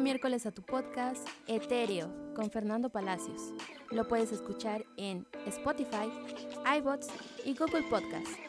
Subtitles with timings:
[0.00, 3.52] miércoles a tu podcast Etéreo con Fernando Palacios.
[3.90, 6.10] Lo puedes escuchar en Spotify,
[6.78, 7.08] iBots
[7.44, 8.47] y Google Podcast.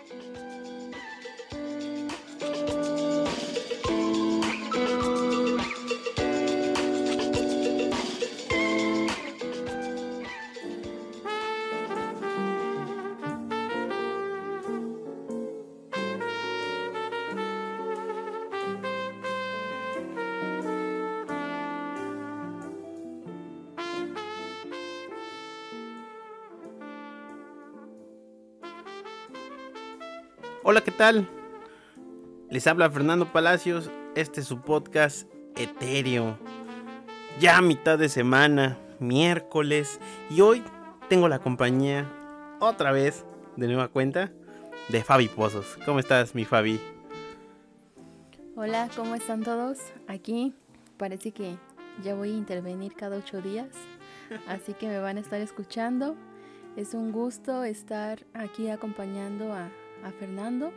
[30.72, 31.28] Hola, ¿qué tal?
[32.52, 36.38] Les habla Fernando Palacios, este es su podcast Etéreo.
[37.40, 40.62] Ya mitad de semana, miércoles, y hoy
[41.08, 42.08] tengo la compañía,
[42.60, 44.32] otra vez, de nueva cuenta,
[44.90, 45.76] de Fabi Pozos.
[45.88, 46.80] ¿Cómo estás, mi Fabi?
[48.56, 49.80] Hola, ¿cómo están todos?
[50.08, 50.54] Aquí
[50.98, 51.58] parece que
[52.04, 53.70] ya voy a intervenir cada ocho días,
[54.48, 56.16] así que me van a estar escuchando.
[56.76, 59.72] Es un gusto estar aquí acompañando a
[60.04, 60.72] a Fernando,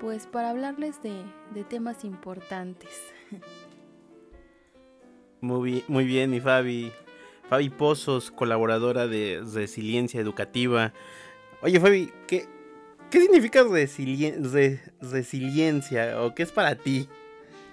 [0.00, 1.24] pues para hablarles de,
[1.64, 2.90] temas importantes.
[5.40, 6.92] Muy bien, muy bien, mi Fabi.
[7.48, 10.92] Fabi Pozos, colaboradora de Resiliencia Educativa.
[11.62, 12.46] Oye, Fabi, ¿qué,
[13.10, 13.62] qué significa
[15.00, 17.08] resiliencia o qué es para ti?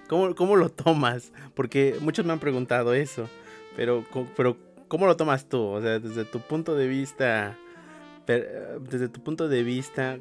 [0.08, 1.32] ¿Cómo, ¿Cómo, lo tomas?
[1.54, 3.28] Porque muchos me han preguntado eso,
[3.74, 4.04] pero,
[4.36, 4.56] pero
[4.88, 5.62] ¿cómo lo tomas tú?
[5.62, 7.56] O sea, desde tu punto de vista,
[8.26, 10.18] desde tu punto de vista,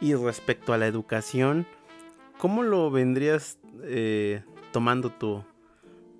[0.00, 1.66] y respecto a la educación,
[2.38, 5.44] ¿cómo lo vendrías eh, tomando tú?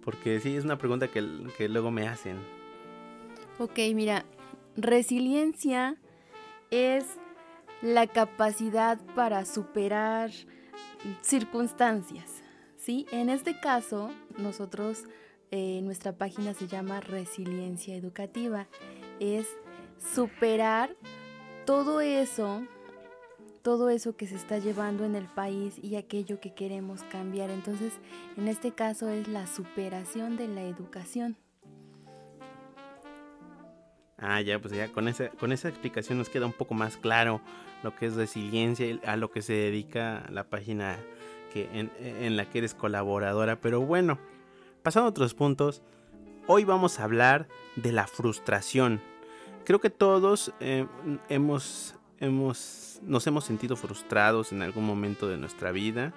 [0.02, 1.24] Porque sí, es una pregunta que,
[1.56, 2.38] que luego me hacen.
[3.58, 4.24] Ok, mira,
[4.77, 5.97] resiliencia
[6.70, 7.04] es
[7.82, 10.30] la capacidad para superar
[11.22, 12.42] circunstancias,
[12.76, 13.06] ¿sí?
[13.12, 15.04] En este caso, nosotros,
[15.50, 18.66] eh, nuestra página se llama Resiliencia Educativa,
[19.20, 19.47] es
[20.15, 20.97] superar
[21.65, 22.62] todo eso
[23.66, 27.50] todo eso que se está llevando en el país y aquello que queremos cambiar.
[27.50, 27.94] Entonces,
[28.37, 31.37] en este caso es la superación de la educación.
[34.19, 37.41] Ah, ya, pues ya con esa, con esa explicación nos queda un poco más claro
[37.82, 40.97] lo que es resiliencia, a lo que se dedica la página
[41.53, 43.60] que en, la que eres colaboradora.
[43.60, 44.21] Pero bueno,
[44.84, 45.83] pasando a otros puntos,
[46.47, 49.00] hoy vamos a hablar de la frustración.
[49.65, 50.87] Creo que todos eh,
[51.28, 56.12] hemos, hemos nos hemos sentido frustrados en algún momento de nuestra vida.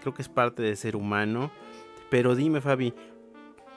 [0.00, 1.50] Creo que es parte de ser humano.
[2.10, 2.94] Pero dime, Fabi,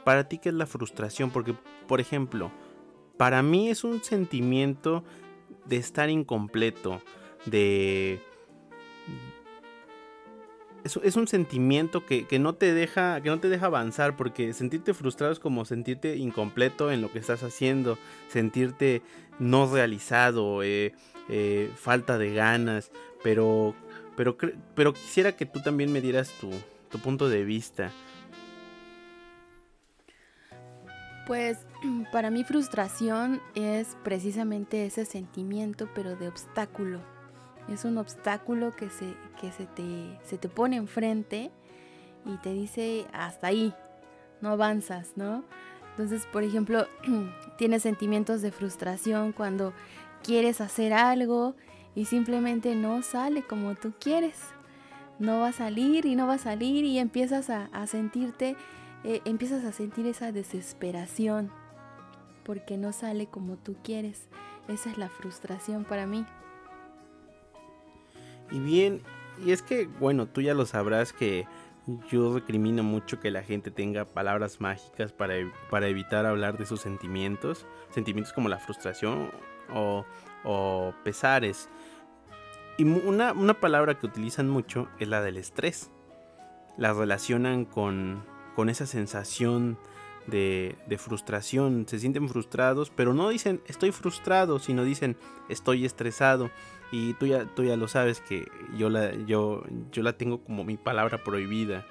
[0.04, 1.32] ¿para ti qué es la frustración?
[1.32, 1.56] Porque,
[1.88, 2.52] por ejemplo,
[3.18, 5.04] para mí es un sentimiento
[5.66, 7.02] de estar incompleto,
[7.46, 8.22] de...
[11.04, 15.34] Es, un sentimiento que, no te deja, que no te deja avanzar, porque sentirte frustrado
[15.34, 17.98] es como sentirte incompleto en lo que estás haciendo,
[18.30, 19.02] sentirte
[19.40, 20.94] no realizado, eh,
[21.30, 23.76] eh, falta de ganas, pero,
[24.16, 24.38] pero,
[24.76, 26.50] pero quisiera que tú también me dieras tu,
[26.90, 27.92] tu punto de vista.
[31.26, 31.58] Pues
[32.14, 37.17] para mí frustración es precisamente ese sentimiento, pero de obstáculo.
[37.70, 41.52] Es un obstáculo que se, que se, te, se te pone enfrente
[42.26, 43.74] y te dice hasta ahí,
[44.42, 45.44] no avanzas, ¿no?
[45.92, 46.86] Entonces, por ejemplo,
[47.58, 49.74] tienes sentimientos de frustración cuando
[50.24, 51.56] quieres hacer algo
[51.96, 54.38] y simplemente no sale como tú quieres.
[55.20, 58.56] No va a salir y no va a salir y empiezas a, sentirte,
[59.04, 61.52] eh, empiezas a sentir esa desesperación
[62.44, 64.28] porque no sale como tú quieres.
[64.68, 66.26] Esa es la frustración para mí.
[68.52, 69.02] Y bien,
[69.44, 71.46] y es que, bueno, tú ya lo sabrás que
[72.10, 75.36] yo recrimino mucho que la gente tenga palabras mágicas para,
[75.70, 77.66] para evitar hablar de sus sentimientos.
[77.92, 79.32] Sentimientos como la frustración
[79.74, 80.06] o,
[81.04, 81.70] pesares.
[82.78, 85.90] Y una, palabra que utilizan mucho es la del estrés.
[86.78, 88.24] La relacionan con,
[88.56, 89.80] con esa sensación
[90.28, 91.86] de, frustración.
[91.88, 95.18] Se sienten frustrados, pero no dicen estoy frustrado, sino dicen
[95.50, 96.52] estoy estresado.
[96.92, 98.48] Y tú ya, tú ya lo sabes que
[98.78, 101.86] yo la, yo, yo la tengo como mi palabra prohibida.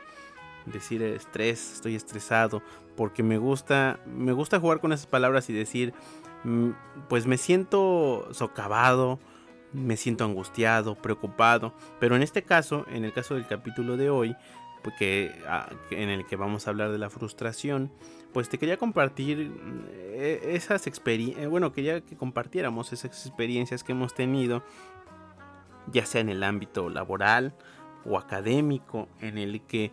[0.64, 2.62] Decir estrés, estoy estresado.
[2.96, 5.92] Porque me gusta, me gusta jugar con esas palabras y decir
[6.46, 6.70] Mm,
[7.08, 9.18] pues me siento socavado,
[9.72, 14.36] me siento angustiado, preocupado, pero en este caso, en el caso del capítulo de hoy,
[15.46, 17.90] ah, en el que vamos a hablar de la frustración,
[18.32, 19.84] pues te quería compartir mm,
[20.14, 24.62] e, esas experiencias, eh, bueno, quería que compartiéramos esas experiencias que hemos tenido,
[25.92, 27.54] ya sea en el ámbito laboral
[28.04, 29.90] o académico, en el que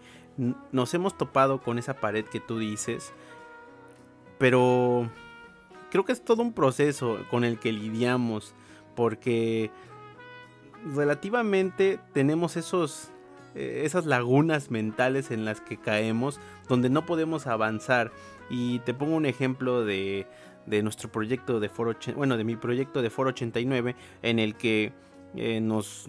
[0.72, 3.13] nos hemos topado con esa pared que tú dices,
[4.40, 5.10] pero
[5.92, 8.56] creo que es todo un proceso con el que lidiamos,
[8.95, 9.72] porque
[10.94, 13.12] relativamente tenemos esos eh,
[13.55, 18.11] esas lagunas mentales en las que caemos donde no podemos avanzar.
[18.50, 20.27] Y te pongo un ejemplo de,
[20.65, 24.94] de nuestro proyecto de Foro bueno de mi proyecto de Foro 89 en el que
[25.35, 26.05] eh, nos,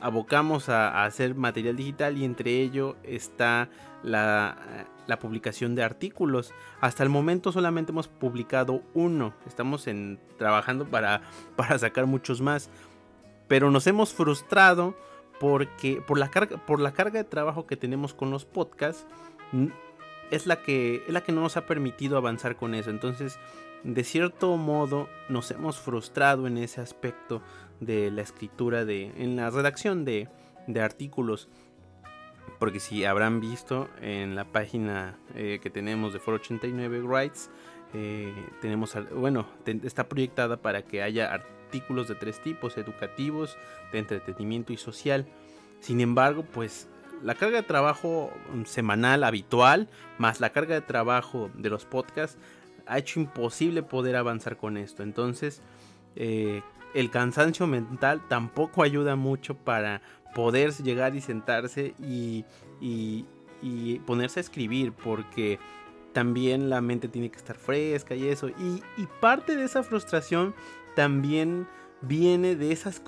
[0.00, 3.68] abocamos a, hacer material digital y entre ello está
[4.04, 4.86] la,
[5.20, 6.54] publicación de artículos.
[6.80, 11.22] Hasta el momento solamente hemos publicado uno, estamos en, trabajando para,
[11.56, 12.70] para sacar muchos más,
[13.48, 14.94] pero nos hemos frustrado
[15.40, 19.06] porque por la, carga, por la carga de trabajo que tenemos con los podcasts
[20.30, 22.90] es la que, es la que no nos ha permitido avanzar con eso.
[22.90, 23.40] Entonces,
[23.82, 27.40] de cierto modo, nos hemos frustrado en ese aspecto
[27.80, 30.28] de la escritura, de, en la redacción de,
[30.66, 31.48] de artículos.
[32.58, 37.50] Porque si habrán visto en la página eh, que tenemos de 489 Rights,
[37.94, 43.56] eh, tenemos, bueno, está proyectada para que haya artículos de tres tipos, educativos,
[43.92, 45.26] de entretenimiento y social.
[45.80, 46.88] Sin embargo, pues
[47.22, 48.30] la carga de trabajo
[48.64, 49.88] semanal habitual,
[50.18, 52.38] más la carga de trabajo de los podcasts,
[52.86, 55.02] ha hecho imposible poder avanzar con esto.
[55.02, 55.62] Entonces,
[56.16, 56.62] eh,
[56.94, 60.02] el cansancio mental tampoco ayuda mucho para
[60.34, 62.44] poder llegar y sentarse y,
[64.06, 65.58] ponerse a escribir porque
[66.12, 68.48] también la mente tiene que estar fresca y eso.
[68.48, 68.82] Y,
[69.20, 70.54] parte de esa frustración
[71.00, 71.66] también
[72.02, 73.02] viene de esas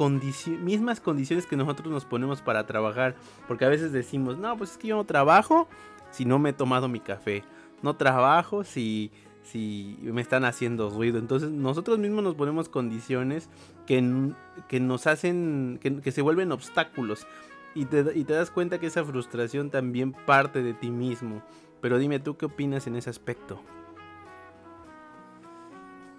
[0.62, 3.16] mismas condiciones que nosotros nos ponemos para trabajar.
[3.46, 5.68] Porque a veces decimos, no, pues es que yo no trabajo
[6.10, 7.44] si no me he tomado mi café.
[7.82, 9.10] No trabajo si
[9.42, 11.18] si me están haciendo ruido.
[11.18, 13.50] Entonces nosotros mismos nos ponemos condiciones
[13.86, 14.32] que,
[14.68, 17.26] que nos hacen, que, se vuelven obstáculos.
[17.74, 21.42] Y te, y te das cuenta que esa frustración también parte de ti mismo.
[21.82, 23.60] Pero dime tú qué opinas en ese aspecto.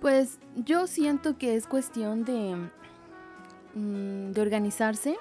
[0.04, 2.58] Pues yo siento que es cuestión de,
[3.74, 5.16] mm, de organizarse.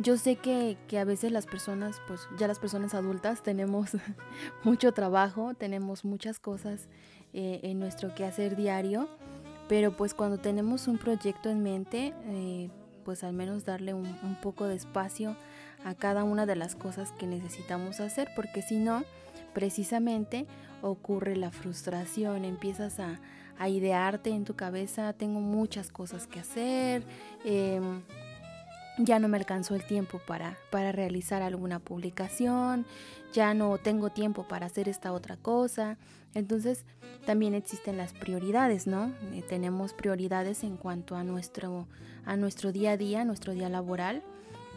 [0.00, 3.92] Yo sé que, a veces las personas, pues ya las personas adultas tenemos
[4.64, 6.88] mucho trabajo, tenemos muchas cosas
[7.32, 9.08] eh, en nuestro quehacer diario,
[9.68, 12.70] pero pues cuando tenemos un proyecto en mente, eh,
[13.04, 15.36] pues al menos darle un, poco de espacio
[15.84, 19.04] a cada una de las cosas que necesitamos hacer, porque si no,
[19.54, 20.48] precisamente
[20.82, 23.20] ocurre la frustración, empiezas a,
[23.66, 27.02] idearte en tu cabeza, tengo muchas cosas que hacer.
[27.44, 28.02] Em,
[28.98, 32.84] ya no me alcanzó el tiempo para, para realizar alguna publicación,
[33.32, 35.96] ya no tengo tiempo para hacer esta otra cosa.
[36.34, 36.84] Entonces
[37.24, 39.12] también existen las prioridades, ¿no?
[39.32, 41.86] Eh, tenemos prioridades en cuanto a nuestro,
[42.24, 44.22] a nuestro día a día, nuestro día laboral,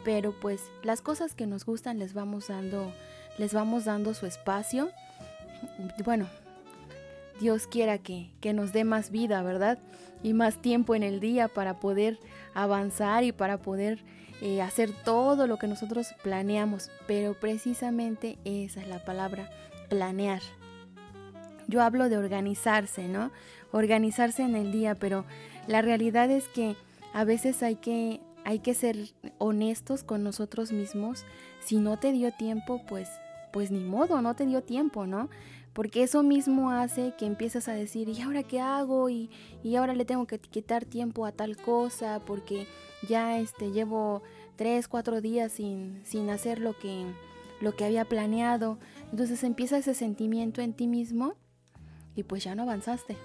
[0.04, 2.92] pero pues las cosas que nos gustan les vamos dando,
[3.38, 4.90] les vamos dando su espacio.
[6.04, 6.28] Bueno,
[7.42, 9.80] Dios quiera que, que nos dé más vida, ¿verdad?
[10.22, 12.20] Y más tiempo en el día para poder
[12.54, 14.04] avanzar y para poder
[14.42, 16.92] eh, hacer todo lo que nosotros planeamos.
[17.08, 19.50] Pero precisamente esa es la palabra,
[19.90, 20.42] planear.
[21.68, 23.32] Yo hablo de organizarse, ¿no?
[23.72, 25.26] Organizarse en el día, pero
[25.68, 26.76] la realidad es que
[27.12, 28.98] a veces hay que, hay que ser
[29.40, 31.26] honestos con nosotros mismos.
[31.60, 33.10] Si no te dio tiempo, pues,
[33.52, 35.30] pues ni modo, no te dio tiempo, ¿no?
[35.74, 39.10] Porque eso mismo hace que empieces a decir, ¿y ahora qué hago?
[39.10, 39.30] Y,
[39.78, 42.68] ahora le tengo que quitar tiempo a tal cosa, porque
[43.08, 44.22] ya este, llevo
[44.58, 47.06] tres, cuatro días sin, sin hacer lo que,
[47.62, 48.80] lo que había planeado.
[49.12, 51.36] Entonces empieza ese sentimiento en ti mismo
[52.16, 53.16] y pues ya no avanzaste.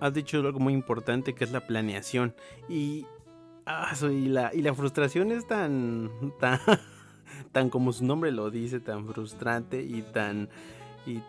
[0.00, 2.34] Has dicho algo muy importante que es la planeación.
[2.68, 3.06] Y,
[3.64, 6.60] ah, y, la, y la frustración es tan, tan
[7.52, 10.48] tan como su nombre lo dice, tan frustrante y tan,
[11.06, 11.20] y,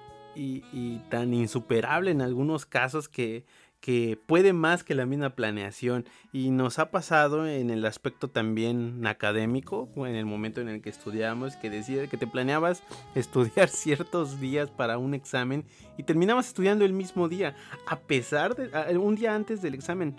[1.09, 3.45] tan insuperable en algunos casos que,
[3.79, 9.05] que puede más que la misma planeación y nos ha pasado en el aspecto también
[9.05, 12.83] académico, en el momento en el que estudiamos, que decía que te planeabas
[13.15, 15.65] estudiar ciertos días para un examen
[15.97, 17.55] y terminabas estudiando el mismo día,
[17.87, 20.15] a pesar de un día antes del examen.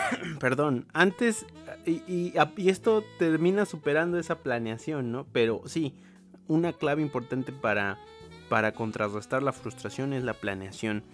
[0.40, 1.46] Perdón, antes,
[1.86, 5.26] y, esto termina superando esa planeación, ¿no?
[5.32, 5.94] Pero sí,
[6.48, 7.98] una clave importante para,
[8.48, 11.04] para contrarrestar la frustración es la planeación.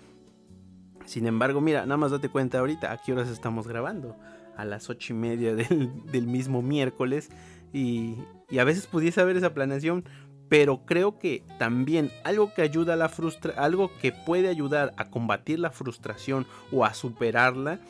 [1.04, 4.16] Sin embargo, mira, nada más date cuenta ahorita a qué horas estamos grabando.
[4.56, 7.30] A las ocho y media del, mismo miércoles.
[7.72, 8.16] Y,
[8.50, 10.04] y, a veces pudiese haber esa planeación.
[10.48, 15.10] Pero creo que también algo que ayuda a la frustra algo que puede ayudar a
[15.10, 17.80] combatir la frustración o a superarla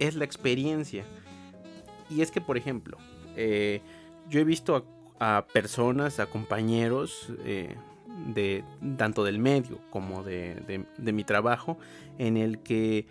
[0.00, 1.04] es la experiencia.
[2.08, 2.98] Y es que, por ejemplo,
[3.36, 3.80] eh,
[4.28, 4.84] yo he visto
[5.20, 7.76] a personas, a compañeros eh,
[8.34, 8.64] de
[8.96, 11.78] tanto del medio como de, mi trabajo,
[12.18, 13.06] en el que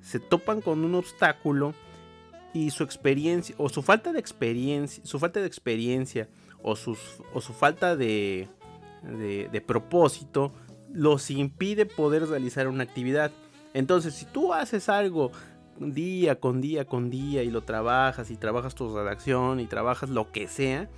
[0.00, 1.74] se topan con un obstáculo
[2.52, 6.28] y su experiencia o su falta de experiencia, su falta de experiencia
[6.62, 6.98] o, sus,
[7.32, 8.48] o su falta de,
[9.02, 10.52] de, propósito
[10.92, 13.30] los impide poder realizar una actividad.
[13.72, 15.32] Entonces, si tú haces algo
[15.78, 20.30] día con día con día y lo trabajas y trabajas tu redacción y trabajas lo
[20.30, 20.88] que sea,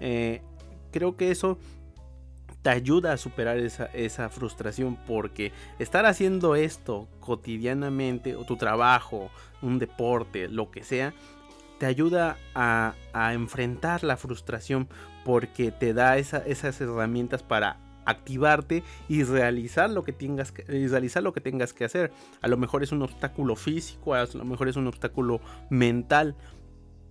[0.00, 0.42] eh,
[0.90, 1.58] creo que eso
[2.64, 9.78] te ayuda a superar esa, frustración porque estar haciendo esto cotidianamente o tu trabajo, un
[9.78, 11.12] deporte, lo que sea,
[11.78, 12.94] te ayuda a,
[13.34, 14.88] enfrentar la frustración
[15.26, 21.32] porque te da esas herramientas para activarte y realizar lo que tengas que realizar lo
[21.32, 22.12] que tengas que hacer.
[22.40, 26.36] A lo mejor es un obstáculo físico, a lo mejor es un obstáculo mental,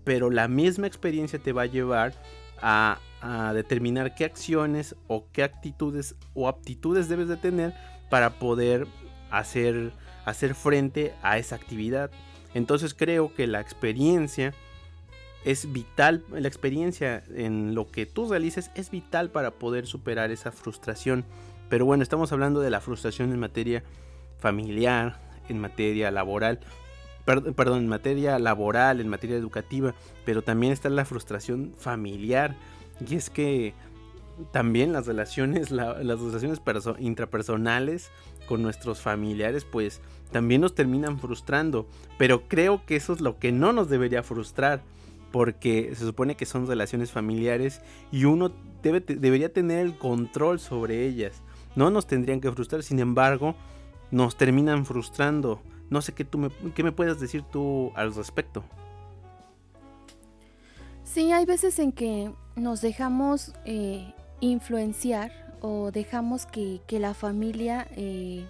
[0.04, 2.14] pero la misma experiencia te va a llevar
[2.62, 3.00] a,
[3.54, 7.74] determinar qué acciones o qué actitudes o aptitudes debes de tener
[8.10, 8.86] para poder
[9.32, 9.94] hacer,
[10.26, 12.12] hacer frente a esa actividad.
[12.54, 14.54] Entonces creo que la experiencia
[15.46, 20.52] es vital, la experiencia en lo que tú realices es vital para poder superar esa
[20.52, 21.26] frustración.
[21.70, 23.84] Pero bueno, estamos hablando de la frustración en materia
[24.40, 25.20] familiar,
[25.50, 26.60] en materia laboral,
[27.26, 29.94] perdón, en materia laboral, en materia educativa,
[30.26, 32.56] pero también está la frustración familiar.
[33.06, 33.74] Y es que
[34.52, 36.62] también las relaciones, las relaciones
[37.00, 38.12] intrapersonales
[38.48, 41.88] con nuestros familiares, pues también nos terminan frustrando.
[42.18, 44.82] Pero creo que eso es lo que no nos debería frustrar
[45.34, 48.52] porque se supone que son relaciones familiares y uno
[48.84, 51.42] debe, debería tener el control sobre ellas.
[51.76, 53.56] No nos tendrían que frustrar, sin embargo,
[54.12, 55.60] nos terminan frustrando.
[55.90, 58.64] No sé qué, tú me, qué me puedes decir tú al respecto.
[61.04, 68.46] Sí, hay veces en que nos dejamos eh, influenciar o dejamos que, la familia eh,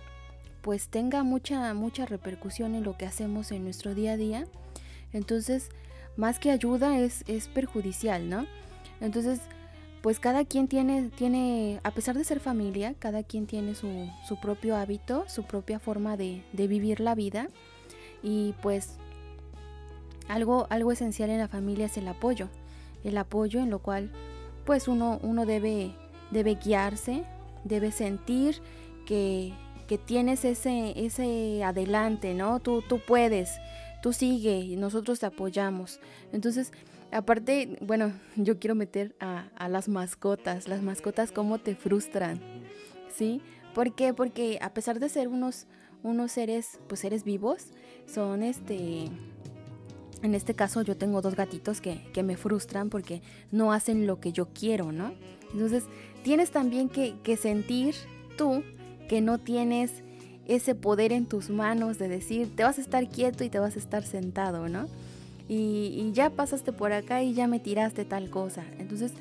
[0.62, 4.48] pues tenga mucha, mucha repercusión en lo que hacemos en nuestro día a día.
[5.14, 5.70] Entonces,
[6.18, 8.46] más que ayuda es, es perjudicial, ¿no?
[9.02, 9.42] Entonces,
[10.02, 14.40] pues cada quien tiene, tiene, a pesar de ser familia, cada quien tiene su, su
[14.40, 17.48] propio hábito, su propia forma de, de, vivir la vida.
[18.22, 18.98] Y pues
[20.28, 22.50] algo, algo esencial en la familia es el apoyo.
[23.04, 24.12] El apoyo en lo cual
[24.66, 25.96] pues uno, uno debe,
[26.32, 27.24] debe guiarse,
[27.64, 28.62] debe sentir
[29.06, 29.54] que,
[29.88, 32.60] que tienes ese, ese adelante, ¿no?
[32.60, 33.58] Tú, tú puedes,
[34.04, 36.02] tú sigue y nosotros te apoyamos.
[36.34, 36.74] Entonces,
[37.10, 42.40] aparte, bueno, yo quiero meter a, las mascotas, las mascotas cómo te frustran,
[43.10, 43.42] ¿sí?
[43.74, 44.14] ¿Por qué?
[44.14, 45.68] Porque a pesar de ser unos,
[46.04, 47.68] unos seres, pues seres vivos,
[48.06, 49.06] son este...
[50.22, 54.22] En este caso yo tengo dos gatitos que, que me frustran porque no hacen lo
[54.22, 55.14] que yo quiero, ¿no?
[55.52, 55.84] Entonces
[56.24, 57.96] tienes también que, que sentir
[58.38, 58.64] tú
[59.10, 60.03] que no tienes
[60.48, 63.76] ese poder en tus manos de decir, te vas a estar quieto y te vas
[63.76, 64.88] a estar sentado, ¿no?
[65.48, 68.64] Y, ya pasaste por acá y ya me tiraste tal cosa.
[68.80, 69.14] Entonces,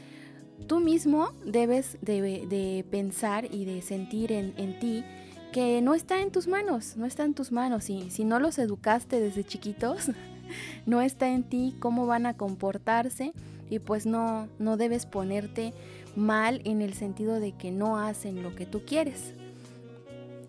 [0.67, 5.05] tú mismo debes de, pensar y de sentir en, ti
[5.53, 7.91] que no está en tus manos, no está en tus manos.
[7.91, 10.11] Y si no los educaste desde chiquitos,
[10.87, 13.33] no está en ti cómo van a comportarse
[13.69, 15.73] y pues no, no debes ponerte
[16.15, 19.35] mal en el sentido de que no hacen lo que tú quieres.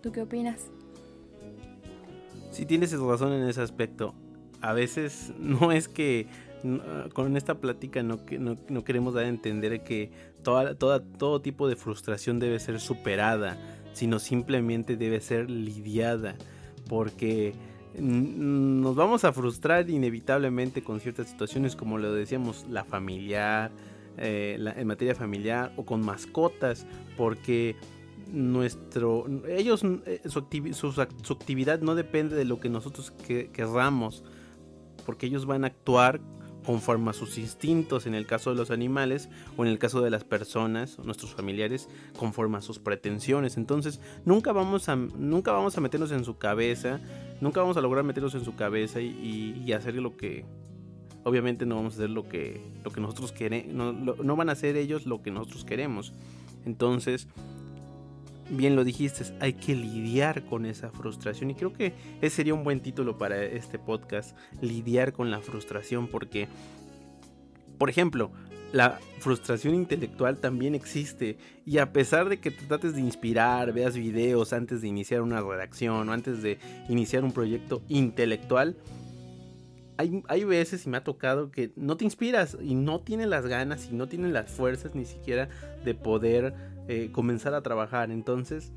[0.04, 0.66] ¿Tú qué opinas?
[2.50, 4.14] Sí, tienes razón en ese aspecto.
[4.60, 6.26] A veces no es que
[7.14, 8.20] con esta plática no,
[8.68, 10.10] no, queremos dar a entender que
[10.42, 13.56] toda, toda, todo tipo de frustración debe ser superada,
[13.94, 16.36] sino simplemente debe ser lidiada,
[16.86, 17.54] porque
[17.98, 23.70] nos vamos a frustrar inevitablemente con ciertas situaciones, como lo decíamos, la familiar,
[24.18, 27.76] eh, en materia familiar o con mascotas, porque
[28.34, 33.12] nuestro ellos eh, su, actividad no depende de lo que nosotros
[33.52, 34.24] querramos
[35.06, 36.20] porque ellos van a actuar
[36.64, 40.10] conforme a sus instintos en el caso de los animales o en el caso de
[40.10, 41.88] las personas nuestros familiares
[42.18, 43.56] conforme a sus pretensiones.
[43.56, 47.00] Entonces nunca vamos a nunca vamos a meternos en su cabeza
[47.40, 50.44] nunca vamos a lograr meternos en su cabeza y, hacer lo que
[51.24, 54.76] obviamente no vamos a hacer lo que lo que nosotros queremos no van a hacer
[54.76, 56.12] ellos lo que nosotros queremos.
[56.64, 57.28] Entonces
[58.50, 61.50] bien lo dijiste, hay que lidiar con esa frustración.
[61.50, 66.08] Y creo que ese sería un buen título para este podcast, lidiar con la frustración,
[66.08, 66.48] porque,
[67.78, 68.30] por ejemplo,
[68.72, 71.38] la frustración intelectual también existe.
[71.64, 75.40] Y a pesar de que te trates de inspirar, veas videos antes de iniciar una
[75.40, 76.58] redacción o antes de
[76.88, 78.76] iniciar un proyecto intelectual,
[79.96, 83.46] hay, hay veces y me ha tocado que no te inspiras y no tienes las
[83.46, 85.48] ganas y no tienes las fuerzas ni siquiera
[85.84, 88.10] de poder eh, comenzar a trabajar.
[88.10, 88.72] Entonces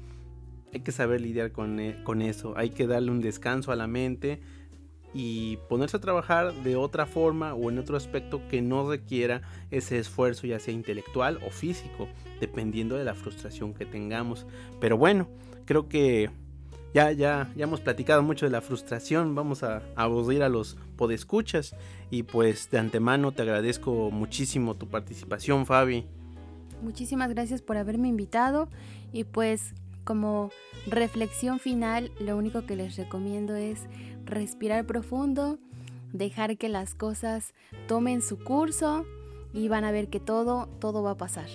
[0.73, 2.53] hay que saber lidiar con, eh, con eso.
[2.57, 4.39] Hay que darle un descanso a la mente
[5.13, 9.97] y ponerse a trabajar de otra forma o en otro aspecto que no requiera ese
[9.97, 12.07] esfuerzo ya sea intelectual o físico,
[12.39, 14.45] dependiendo de la frustración que tengamos.
[14.79, 15.27] Pero bueno,
[15.65, 16.29] creo que
[16.93, 21.75] ya, ya, ya hemos platicado mucho de la frustración, vamos a aburrir a los podescuchas
[22.09, 26.05] y pues de antemano te agradezco muchísimo tu participación, Fabi.
[26.81, 28.69] Muchísimas gracias por haberme invitado
[29.12, 30.51] y pues como
[30.86, 33.88] reflexión final, lo único que les recomiendo es
[34.25, 35.60] respirar profundo,
[36.13, 37.53] dejar que las cosas
[37.88, 39.05] tomen su curso
[39.53, 41.50] y van a ver que todo, todo va a pasar.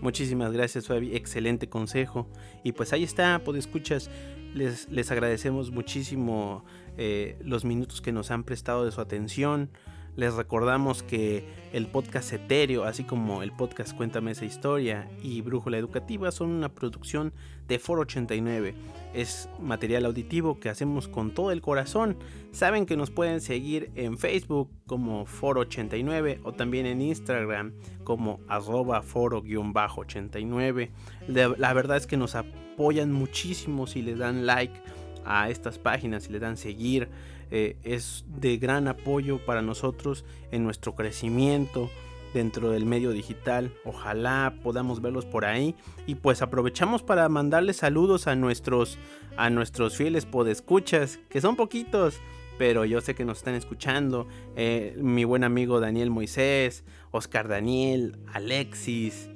[0.00, 1.14] Muchísimas gracias, Fabi.
[1.14, 2.26] Excelente consejo.
[2.64, 4.10] Y pues ahí está, pues escuchas.
[4.52, 6.64] Les, les agradecemos muchísimo
[6.98, 9.70] eh, los minutos que nos han prestado de su atención.
[10.14, 15.78] Les recordamos que el podcast Etéreo, así como el podcast Cuéntame esa historia y Brújula
[15.78, 17.32] Educativa son una producción
[17.66, 18.74] de Foro 89.
[19.14, 22.18] Es material auditivo que hacemos con todo el corazón.
[22.50, 27.72] Saben que nos pueden seguir en Facebook como Foro 89 o también en Instagram
[28.04, 30.90] como arroba foro-89.
[31.28, 34.78] La verdad es que nos apoyan muchísimo si le dan like
[35.24, 37.08] a estas páginas, si le dan seguir.
[37.50, 41.90] Eh, es de gran apoyo para nosotros en nuestro crecimiento
[42.32, 43.72] dentro del medio digital.
[43.84, 45.74] Ojalá podamos verlos por ahí.
[46.06, 48.98] Y pues aprovechamos para mandarles saludos a nuestros,
[49.36, 52.20] a nuestros fieles podescuchas, que son poquitos,
[52.58, 54.26] pero yo sé que nos están escuchando.
[54.56, 59.28] Eh, mi buen amigo Daniel Moisés, Oscar Daniel, Alexis,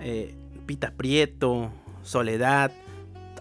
[0.00, 0.34] eh,
[0.66, 1.70] Pita Prieto,
[2.02, 2.72] Soledad.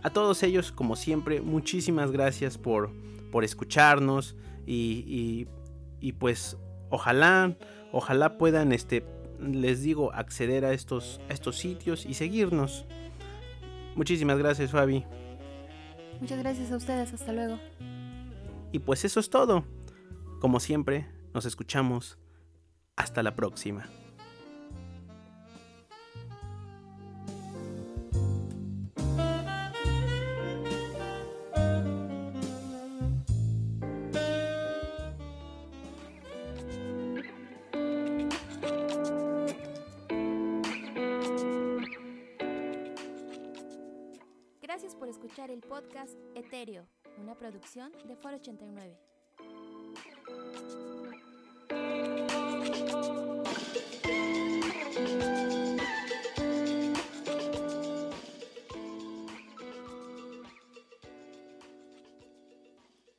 [0.03, 2.91] A todos ellos, como siempre, muchísimas gracias por,
[3.31, 5.47] por escucharnos y,
[5.99, 6.57] y, pues
[6.89, 7.55] ojalá,
[7.91, 9.05] ojalá puedan, este,
[9.39, 12.85] les digo, acceder a estos, estos sitios y seguirnos.
[13.95, 15.05] Muchísimas gracias, Fabi.
[16.19, 17.59] Muchas gracias a ustedes, hasta luego.
[18.71, 19.65] Y pues eso es todo.
[20.39, 22.17] Como siempre, nos escuchamos.
[22.95, 23.89] Hasta la próxima.
[45.41, 46.85] Escuchar el podcast Etéreo,
[47.17, 49.10] una producción de Foro 89.